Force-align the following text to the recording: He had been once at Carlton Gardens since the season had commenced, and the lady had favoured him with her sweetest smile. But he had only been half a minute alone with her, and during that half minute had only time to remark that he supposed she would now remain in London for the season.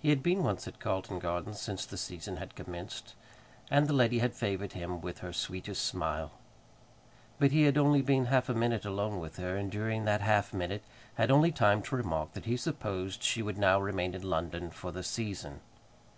He 0.00 0.08
had 0.08 0.22
been 0.22 0.42
once 0.42 0.66
at 0.66 0.80
Carlton 0.80 1.18
Gardens 1.18 1.60
since 1.60 1.84
the 1.84 1.98
season 1.98 2.38
had 2.38 2.54
commenced, 2.54 3.14
and 3.70 3.86
the 3.86 3.92
lady 3.92 4.20
had 4.20 4.32
favoured 4.32 4.72
him 4.72 5.02
with 5.02 5.18
her 5.18 5.34
sweetest 5.34 5.84
smile. 5.84 6.30
But 7.38 7.50
he 7.52 7.64
had 7.64 7.76
only 7.76 8.00
been 8.00 8.24
half 8.24 8.48
a 8.48 8.54
minute 8.54 8.86
alone 8.86 9.20
with 9.20 9.36
her, 9.36 9.54
and 9.58 9.70
during 9.70 10.06
that 10.06 10.22
half 10.22 10.54
minute 10.54 10.82
had 11.16 11.30
only 11.30 11.52
time 11.52 11.82
to 11.82 11.94
remark 11.96 12.32
that 12.32 12.46
he 12.46 12.56
supposed 12.56 13.22
she 13.22 13.42
would 13.42 13.58
now 13.58 13.78
remain 13.78 14.14
in 14.14 14.22
London 14.22 14.70
for 14.70 14.90
the 14.90 15.02
season. 15.02 15.60